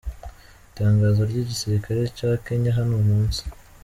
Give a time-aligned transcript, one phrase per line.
[0.69, 3.41] Itangazo ry'igisirikare ca Kenya hano munsi.